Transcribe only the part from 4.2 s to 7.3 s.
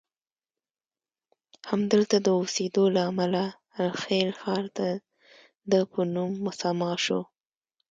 ښار دده په نوم مسمی شو.